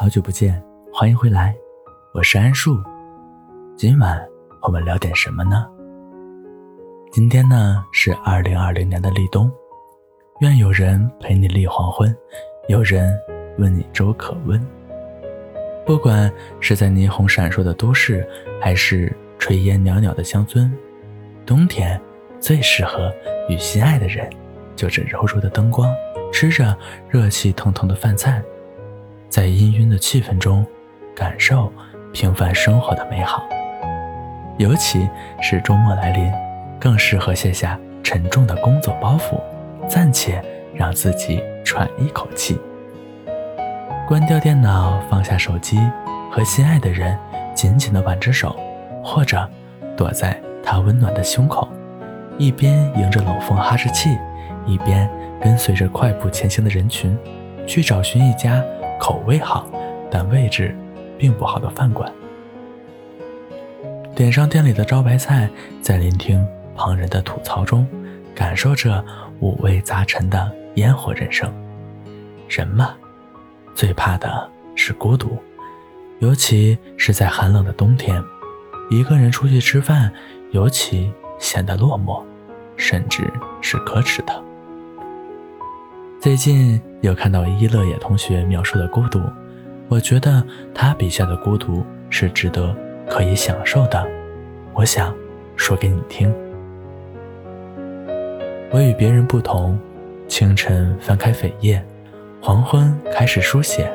[0.00, 1.52] 好久不见，欢迎回来，
[2.14, 2.80] 我是安树。
[3.76, 4.24] 今晚
[4.62, 5.66] 我们聊点什么呢？
[7.10, 9.50] 今天呢是二零二零年的立冬，
[10.38, 12.16] 愿有人陪你立黄昏，
[12.68, 13.12] 有人
[13.58, 14.64] 问你粥可温。
[15.84, 18.24] 不管是在霓虹闪烁的都市，
[18.60, 20.72] 还是炊烟袅袅的乡村，
[21.44, 22.00] 冬天
[22.38, 23.12] 最适合
[23.48, 24.30] 与心爱的人，
[24.76, 25.92] 就着柔柔的灯光，
[26.32, 28.40] 吃着热气腾腾的饭菜。
[29.28, 30.66] 在氤氲的气氛中，
[31.14, 31.72] 感受
[32.12, 33.46] 平凡生活的美好。
[34.56, 35.08] 尤其
[35.40, 36.32] 是周末来临，
[36.80, 39.38] 更适合卸下沉重的工作包袱，
[39.86, 40.42] 暂且
[40.74, 42.58] 让自己喘一口气。
[44.06, 45.78] 关掉电脑，放下手机，
[46.30, 47.16] 和心爱的人
[47.54, 48.56] 紧紧地挽着手，
[49.04, 49.48] 或者
[49.96, 51.68] 躲在他温暖的胸口，
[52.38, 54.16] 一边迎着冷风哈着气，
[54.66, 55.08] 一边
[55.40, 57.16] 跟随着快步前行的人群，
[57.66, 58.64] 去找寻一家。
[58.98, 59.66] 口味好，
[60.10, 60.76] 但位置
[61.16, 62.12] 并不好的饭馆。
[64.14, 65.48] 点上店里的招牌菜，
[65.80, 66.44] 在聆听
[66.74, 67.86] 旁人的吐槽中，
[68.34, 69.04] 感受着
[69.40, 71.52] 五味杂陈的烟火人生。
[72.48, 72.94] 人嘛，
[73.74, 75.38] 最怕的是孤独，
[76.18, 78.22] 尤其是在寒冷的冬天，
[78.90, 80.12] 一个人出去吃饭，
[80.50, 82.22] 尤其显得落寞，
[82.76, 84.42] 甚至是可耻的。
[86.20, 89.22] 最近有看到一乐野同学描述的孤独，
[89.86, 90.42] 我觉得
[90.74, 92.74] 他笔下的孤独是值得
[93.08, 94.04] 可以享受的。
[94.74, 95.14] 我想
[95.54, 96.28] 说给你听。
[98.72, 99.78] 我与别人不同，
[100.26, 101.80] 清晨翻开扉页，
[102.42, 103.88] 黄昏开始书写，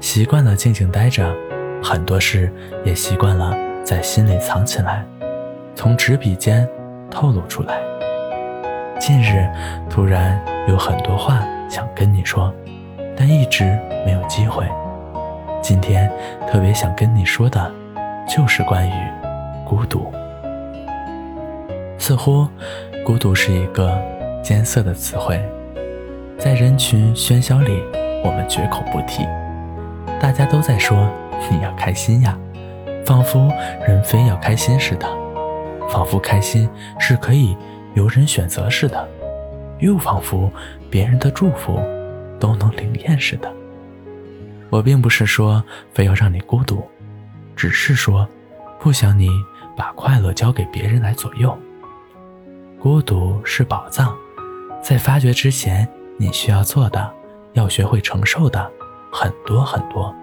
[0.00, 1.34] 习惯了静静待着，
[1.82, 2.52] 很多事
[2.84, 5.02] 也习惯了在心里藏起来，
[5.74, 6.68] 从纸笔间
[7.10, 7.80] 透露出来。
[9.00, 9.48] 近日
[9.88, 10.38] 突然。
[10.68, 12.52] 有很多话想跟你说，
[13.16, 13.64] 但一直
[14.04, 14.66] 没有机会。
[15.62, 16.12] 今天
[16.46, 17.72] 特别想跟你说的，
[18.28, 18.92] 就是关于
[19.64, 20.12] 孤独。
[21.98, 22.46] 似乎，
[23.02, 23.98] 孤独是一个
[24.42, 25.42] 艰涩的词汇，
[26.38, 27.82] 在人群喧嚣里，
[28.22, 29.26] 我们绝口不提。
[30.20, 31.08] 大家都在说
[31.50, 32.38] 你要开心呀，
[33.06, 33.50] 仿佛
[33.86, 35.06] 人非要开心似的，
[35.88, 37.56] 仿佛开心是可以
[37.94, 39.08] 由人选择似的。
[39.80, 40.50] 又仿佛
[40.90, 41.78] 别人的祝福
[42.40, 43.52] 都能灵验似的。
[44.70, 45.62] 我并不是说
[45.92, 46.86] 非要让你孤独，
[47.56, 48.28] 只是说
[48.78, 49.28] 不想你
[49.76, 51.56] 把快乐交给别人来左右。
[52.80, 54.16] 孤独是宝藏，
[54.82, 57.10] 在发掘之前，你需要做的，
[57.54, 58.70] 要学会承受的
[59.10, 60.14] 很多很多。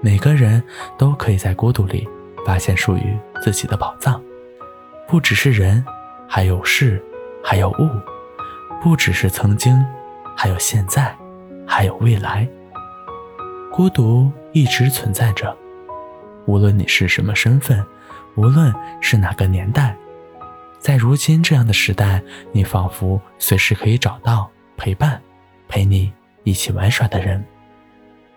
[0.00, 0.62] 每个人
[0.96, 2.08] 都可以在孤独里
[2.46, 4.22] 发现属于自己的宝藏，
[5.06, 5.84] 不只是人，
[6.26, 7.02] 还有事，
[7.44, 7.90] 还有物。
[8.82, 9.84] 不只是曾经，
[10.34, 11.14] 还有现在，
[11.66, 12.48] 还有未来。
[13.70, 15.54] 孤独一直存在着，
[16.46, 17.84] 无论你是什么身份，
[18.36, 19.94] 无论是哪个年代，
[20.78, 25.20] 在如今这样的时代，你仿佛随时可以找到陪伴、
[25.68, 26.10] 陪你
[26.44, 27.44] 一起玩耍的人，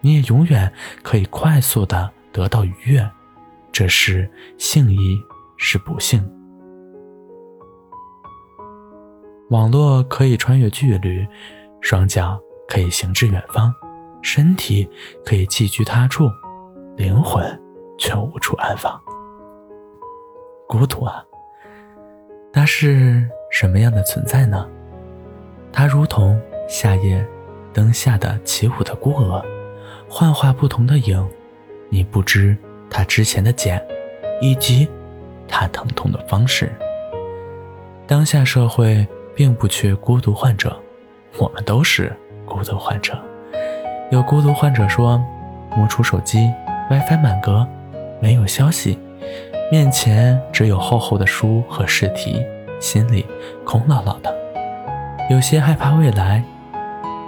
[0.00, 3.06] 你也永远可以快速的得到愉悦。
[3.70, 5.20] 这是幸亦
[5.58, 6.39] 是不幸。
[9.50, 11.26] 网络可以穿越距离，
[11.80, 13.74] 双脚可以行至远方，
[14.22, 14.88] 身体
[15.26, 16.30] 可以寄居他处，
[16.96, 17.44] 灵魂
[17.98, 19.00] 却无处安放。
[20.68, 21.24] 孤独啊，
[22.52, 24.68] 它是什么样的存在呢？
[25.72, 27.26] 它如同夏夜
[27.72, 29.44] 灯下的起舞的孤鹅，
[30.08, 31.28] 幻化不同的影，
[31.88, 32.56] 你不知
[32.88, 33.84] 它之前的茧，
[34.40, 34.88] 以及
[35.48, 36.70] 它疼痛的方式。
[38.06, 39.04] 当下社会。
[39.34, 40.76] 并不缺孤独患者，
[41.38, 42.14] 我们都是
[42.44, 43.18] 孤独患者。
[44.10, 45.22] 有孤独患者说，
[45.76, 46.50] 摸出手机
[46.90, 47.66] ，WiFi 满格，
[48.20, 48.98] 没有消息，
[49.70, 52.44] 面前只有厚厚的书和试题，
[52.80, 53.24] 心里
[53.64, 54.34] 空落落的，
[55.30, 56.42] 有些害怕未来。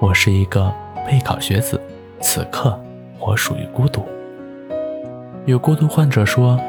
[0.00, 0.70] 我是一个
[1.06, 1.80] 备考学子，
[2.20, 2.78] 此刻
[3.18, 4.06] 我属于孤独。
[5.46, 6.60] 有孤独患者说，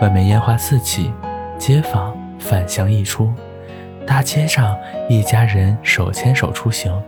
[0.00, 1.10] 外面烟花四起，
[1.58, 3.32] 街坊返乡溢出。
[4.06, 7.02] 大街上，一家人手牵手出行，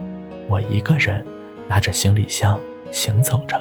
[0.48, 1.24] 我一个人
[1.68, 2.58] 拿着行李箱
[2.90, 3.58] 行走着。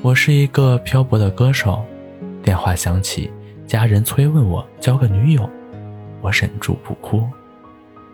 [0.00, 1.84] 我是一个漂泊的歌手，
[2.42, 3.30] 电话响起，
[3.66, 5.48] 家人催问我交个女友，
[6.22, 7.28] 我忍住不哭。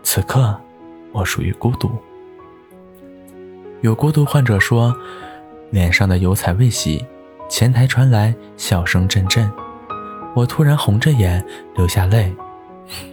[0.03, 0.55] 此刻，
[1.13, 1.89] 我属于孤独。
[3.81, 4.93] 有孤独患者说，
[5.71, 7.05] 脸上的油彩未洗，
[7.47, 9.49] 前台传来笑声阵阵，
[10.35, 11.43] 我突然红着眼
[11.75, 12.35] 流下泪。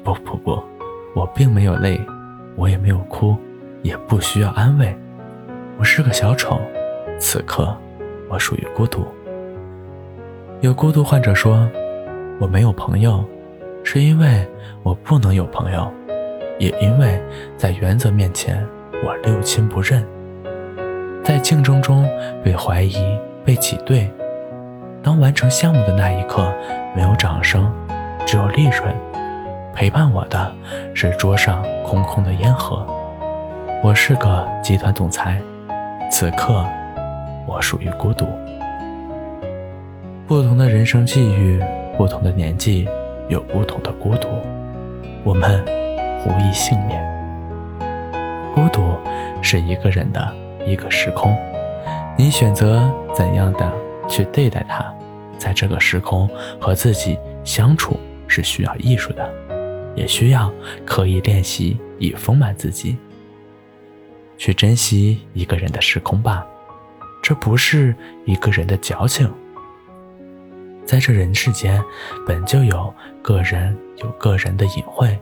[0.02, 0.62] 不不不，
[1.14, 2.00] 我并没有累，
[2.56, 3.36] 我也没有哭，
[3.82, 4.96] 也不需要安慰。
[5.78, 6.58] 我是个小丑，
[7.18, 7.76] 此刻
[8.28, 9.06] 我属于孤独。
[10.60, 11.68] 有孤独患者说
[12.40, 13.22] ：“我没有朋友，
[13.84, 14.46] 是因为
[14.82, 15.92] 我不能有朋友，
[16.58, 17.22] 也因为
[17.58, 18.66] 在原则面前
[19.04, 20.02] 我六亲不认，
[21.22, 22.08] 在竞争中
[22.42, 22.96] 被怀疑、
[23.44, 24.10] 被挤兑。
[25.02, 26.50] 当完成项目的那一刻，
[26.96, 27.70] 没有掌声，
[28.26, 28.82] 只有利润。
[29.76, 30.50] 陪伴我的
[30.94, 32.86] 是桌上空空的烟盒。
[33.84, 35.38] 我是个集团总裁，
[36.10, 36.64] 此刻
[37.46, 38.26] 我属于孤独。”
[40.26, 41.62] 不同的人生际遇，
[41.94, 42.88] 不同的年纪，
[43.28, 44.28] 有不同的孤独。
[45.22, 45.62] 我们
[46.24, 47.04] 无一幸免。
[48.54, 48.82] 孤独
[49.42, 50.26] 是一个人的
[50.66, 51.36] 一个时空，
[52.16, 53.70] 你选择怎样的
[54.08, 54.82] 去对待它，
[55.36, 56.26] 在这个时空
[56.58, 59.30] 和自己相处是需要艺术的，
[59.96, 60.52] 也需要
[60.84, 62.96] 刻意练习以丰满自己。
[64.38, 66.46] 去珍惜一个人的时空吧，
[67.22, 67.96] 这不是
[68.26, 69.28] 一个人的矫情。
[70.84, 71.82] 在这人世间，
[72.26, 75.18] 本就有个人有个人的隐晦，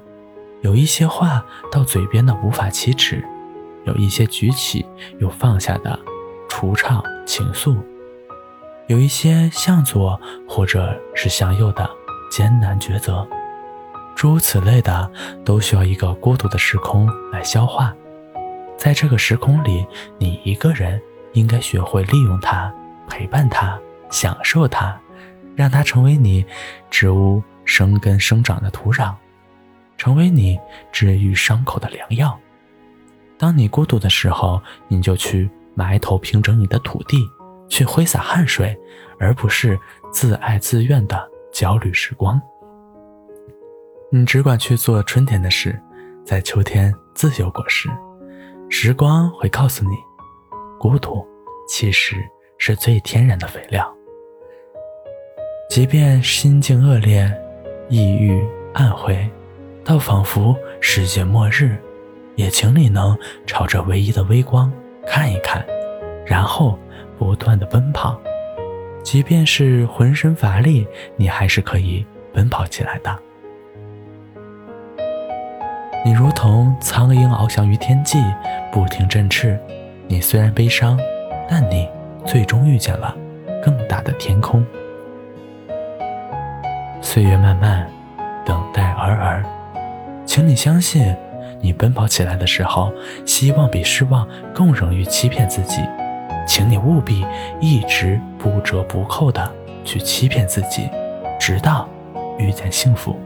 [0.62, 3.25] 有一些话到嘴边的无法启齿，
[3.85, 4.85] 有一些举起
[5.21, 5.99] 又放下的
[6.50, 7.76] 惆怅情愫，
[8.88, 11.88] 有一些向左或者是向右的
[12.31, 13.26] 艰难抉择，
[14.14, 15.11] 诸如此类的，
[15.44, 17.94] 都需要一个孤独的时空来消化。
[18.76, 19.87] 在这个时空里，
[20.19, 21.00] 你一个人
[21.32, 22.72] 应该学会利用它，
[23.08, 23.78] 陪伴它，
[24.11, 24.99] 享受它。
[25.56, 26.44] 让它成为你
[26.90, 29.14] 植物生根生长的土壤，
[29.96, 30.58] 成为你
[30.90, 32.37] 治愈伤口的良药。
[33.38, 37.19] 当你孤独的时候，你就去埋头平整你的土地，
[37.69, 38.76] 去挥洒汗水，
[39.20, 39.78] 而不是
[40.12, 42.43] 自爱自怨的焦虑时光。
[44.16, 45.76] 你只管去做春天的事，
[46.25, 47.88] 在秋天自有果实。
[48.70, 49.96] 时光会告诉你，
[50.78, 51.26] 孤独
[51.66, 52.14] 其实
[52.56, 53.93] 是最天然的肥料。
[55.69, 57.28] 即便心境恶劣、
[57.88, 58.40] 抑郁
[58.72, 59.28] 暗灰，
[59.82, 61.76] 到仿佛世界末日，
[62.37, 63.19] 也请你能
[63.49, 64.72] 朝着唯一的微光
[65.05, 65.66] 看一看，
[66.25, 66.78] 然后
[67.19, 68.16] 不断的奔跑。
[69.02, 73.19] 即便是浑身乏力，你还是可以奔跑起来的。
[76.06, 78.22] 你如同苍鹰翱翔于天际，
[78.70, 79.58] 不停振翅。
[80.06, 81.00] 你虽然悲伤，
[81.48, 81.88] 但你
[82.26, 83.16] 最终遇见了
[83.62, 84.62] 更大的天空。
[87.00, 87.88] 岁月漫漫，
[88.44, 89.42] 等待尔尔，
[90.26, 91.16] 请你相信，
[91.62, 92.92] 你奔跑起来的时候，
[93.24, 95.80] 希望比失望更容易欺骗自己。
[96.46, 97.24] 请你务必
[97.60, 99.50] 一直不折不扣的
[99.86, 100.90] 去欺骗自己，
[101.40, 101.88] 直到
[102.36, 103.18] 遇见幸福。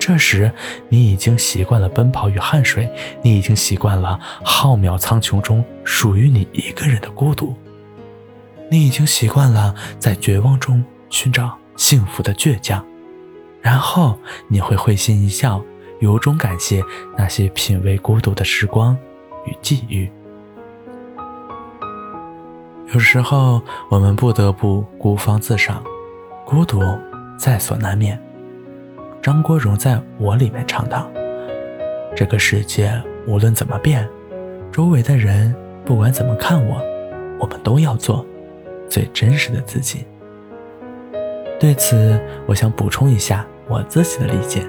[0.00, 0.50] 这时，
[0.88, 2.90] 你已经习惯了奔跑与汗水，
[3.22, 7.54] 你已经习惯了浩渺苍穹中属于你一个人的孤独，
[8.68, 11.56] 你已经习惯了在绝望中寻找。
[11.76, 12.84] 幸福的倔强，
[13.62, 14.18] 然后
[14.48, 15.62] 你会会心一笑，
[16.00, 16.84] 由衷感谢
[17.16, 18.94] 那些品味孤独的时光
[19.46, 20.10] 与际遇。
[22.92, 25.82] 有时候我们不得不孤芳自赏，
[26.44, 26.82] 孤独
[27.38, 28.29] 在所难免。
[29.22, 31.06] 张国荣在我里面唱道
[32.16, 32.90] ：“这个世界
[33.26, 34.08] 无论怎么变，
[34.72, 36.82] 周围的人不管怎么看我，
[37.38, 38.24] 我们都要做
[38.88, 40.06] 最真实的自己。”
[41.60, 44.62] 对此，我想补充一下我自己的理解：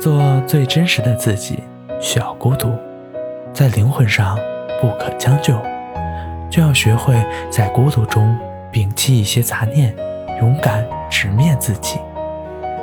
[0.00, 1.58] 做最真实的自己，
[1.98, 2.72] 需要孤独，
[3.52, 4.38] 在灵魂上
[4.80, 5.60] 不可将就，
[6.48, 8.38] 就要学会在孤独中
[8.72, 9.92] 摒弃一些杂念，
[10.40, 11.98] 勇敢直面自己，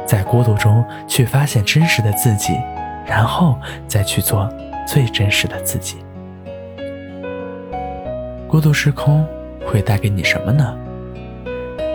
[0.07, 2.57] 在孤独中去发现真实的自己，
[3.05, 4.49] 然后再去做
[4.87, 5.97] 最真实的自己。
[8.47, 9.27] 孤独时空
[9.65, 10.75] 会带给你什么呢？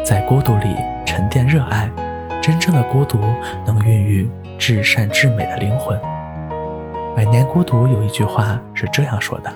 [0.04, 0.76] 在孤独里
[1.06, 1.90] 沉淀热爱，
[2.42, 3.18] 真正的孤独
[3.64, 5.98] 能孕育至善至美的灵魂。
[7.16, 9.50] 百年孤独有一句话是这样说的：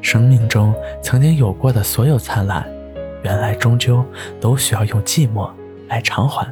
[0.00, 2.64] 生命中曾经有过的所有灿烂，
[3.22, 4.04] 原来终究
[4.40, 5.50] 都需要用寂寞
[5.88, 6.46] 来偿还。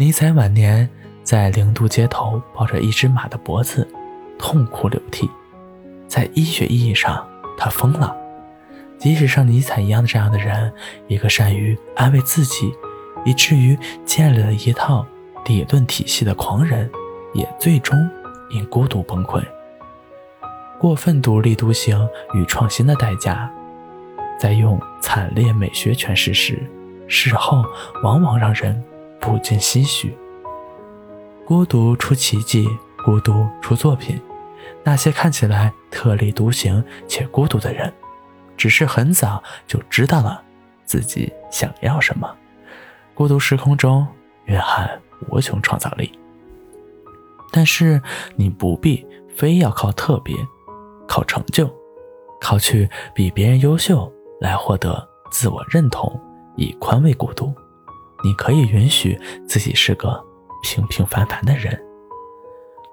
[0.00, 0.88] 尼采晚年
[1.22, 3.86] 在零度街头抱着一只马的脖子，
[4.38, 5.28] 痛哭流涕。
[6.08, 7.22] 在医学意义上，
[7.58, 8.16] 他疯了。
[8.96, 10.72] 即使像尼采一样的这样的人，
[11.06, 12.72] 一个善于安慰自己，
[13.26, 15.04] 以至于建立了一套
[15.44, 16.90] 理论体系的狂人，
[17.34, 17.94] 也最终
[18.48, 19.44] 因孤独崩溃。
[20.78, 23.52] 过分独立独行与创新的代价，
[24.38, 26.58] 在用惨烈美学诠释时，
[27.06, 27.62] 事后
[28.02, 28.82] 往往让人
[29.20, 30.16] 不禁唏嘘。
[31.44, 32.66] 孤独出奇迹，
[33.04, 34.20] 孤独出作品。
[34.82, 37.92] 那些看起来特立独行且孤独的人。
[38.56, 40.42] 只是很早就知道了
[40.84, 42.30] 自己想要什么。
[43.14, 44.06] 孤独时空中
[44.44, 45.00] 蕴含
[45.30, 46.12] 无穷创造力，
[47.50, 48.02] 但是
[48.36, 50.36] 你不必非要靠特别、
[51.08, 51.74] 靠成就、
[52.38, 54.12] 靠去比别人优秀
[54.42, 56.20] 来获得自我认同，
[56.56, 57.54] 以宽慰孤独。
[58.22, 60.22] 你可以允许自己是个
[60.62, 61.80] 平平凡凡的人。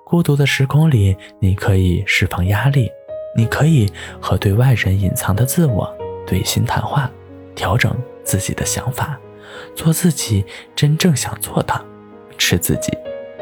[0.06, 2.90] 孤独的时空里，你可以释放压力，
[3.36, 3.92] 你可以
[4.22, 5.94] 和对外人隐藏的自我
[6.26, 7.12] 对心谈话，
[7.56, 7.94] 调整
[8.24, 9.20] 自己的想法，
[9.76, 11.86] 做自己真正想做的，
[12.38, 12.92] 吃自己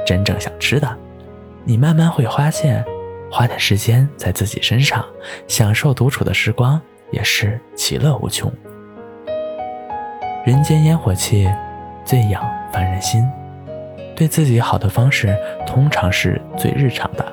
[0.07, 0.97] 真正想吃的。
[1.63, 2.83] 你慢慢会发现，
[3.31, 5.05] 花点时间在自己身上，
[5.47, 8.51] 享受独处的时光，也是其乐无穷。
[10.43, 11.47] 人间烟火气。
[12.05, 13.27] 最养凡人心，
[14.15, 15.35] 对自己好的方式
[15.65, 17.25] 通常是最日常的，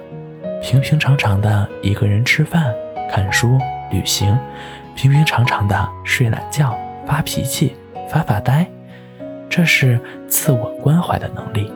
[0.62, 2.74] 平平常常的一个人吃饭、
[3.10, 3.58] 看书、
[3.90, 4.36] 旅行，
[4.96, 6.74] 平平常常的睡懒觉、
[7.06, 7.76] 发脾气、
[8.08, 8.66] 发发呆，
[9.50, 11.70] 这是自我关怀的能力，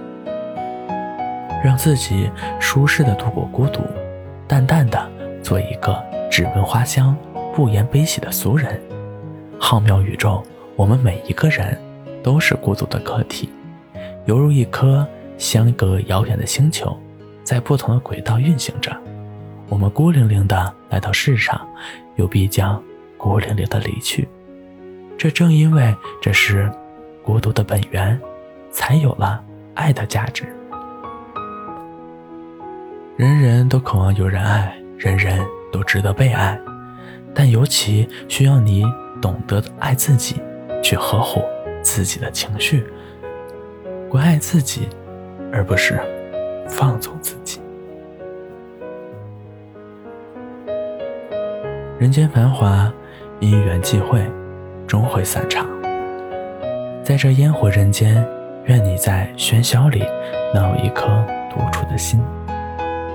[1.62, 3.82] 让自己舒适的度过孤独，
[4.48, 5.06] 淡淡的
[5.42, 7.14] 做一个只闻花香、
[7.54, 8.80] 不言悲喜的俗人。
[9.60, 10.42] 浩渺宇宙，
[10.76, 11.78] 我们每一个人。
[12.26, 13.48] 都是孤独的个体，
[14.24, 15.06] 犹如一颗
[15.38, 16.98] 相隔遥远的星球，
[17.44, 18.90] 在不同的轨道运行着。
[19.68, 21.64] 我们孤零零的来到世上，
[22.16, 22.82] 又必将
[23.16, 24.26] 孤零零的离去。
[25.16, 26.68] 这正因为这是
[27.22, 28.20] 孤独的本源，
[28.72, 29.40] 才有了
[29.74, 30.46] 爱的价值。
[33.16, 36.60] 人人都渴望有人爱，人人都值得被爱，
[37.32, 38.84] 但尤其需要你
[39.22, 40.42] 懂得爱自己，
[40.82, 41.40] 去呵护。
[41.86, 42.84] 自己的情绪，
[44.10, 44.88] 关爱自己，
[45.52, 46.00] 而不是
[46.68, 47.60] 放纵自己。
[51.96, 52.92] 人间繁华，
[53.38, 54.20] 因缘际会，
[54.84, 55.64] 终会散场。
[57.04, 58.26] 在这烟火人间，
[58.64, 60.04] 愿你在喧嚣里
[60.52, 61.06] 能有一颗
[61.48, 62.20] 独处的心，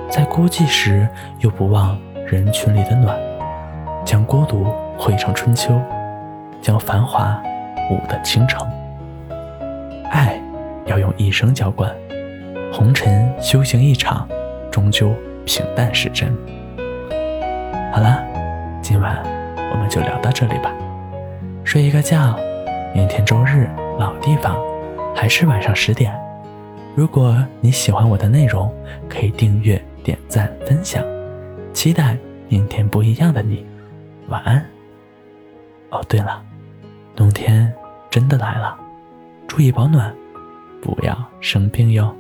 [0.10, 1.06] 在孤寂时
[1.40, 3.20] 又不忘人群里的暖，
[4.06, 5.78] 将孤独绘成春秋，
[6.62, 7.38] 将繁华。
[7.92, 8.66] 舞的倾城，
[10.10, 10.42] 爱
[10.86, 11.94] 要用一生浇灌，
[12.72, 14.26] 红尘修行一场，
[14.72, 15.14] 终究
[15.46, 16.34] 平淡是真。
[17.92, 18.24] 好了，
[18.82, 19.22] 今晚
[19.74, 20.72] 我们就聊到这里吧，
[21.66, 22.40] 睡一个觉，
[22.96, 23.70] 明天周日
[24.00, 24.58] 老地方，
[25.14, 26.18] 还是晚上十点。
[26.96, 28.74] 如果你喜欢我的内容，
[29.10, 31.04] 可以订阅、点赞、分享，
[31.74, 32.18] 期待
[32.48, 33.66] 明天不一样的你。
[34.30, 34.66] 晚安。
[35.90, 36.42] 哦，对了。
[37.14, 37.72] 冬天
[38.12, 38.78] 真的来了，
[39.48, 40.14] 注意保暖，
[40.82, 42.14] 不要生病哟。